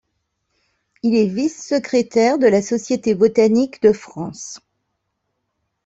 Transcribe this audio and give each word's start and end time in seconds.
Il 1.03 1.13
est 1.15 1.27
vice-secrétaire 1.27 2.39
de 2.39 2.47
la 2.47 2.63
Société 2.63 3.13
botanique 3.13 3.83
de 3.83 3.93
France. 3.93 4.59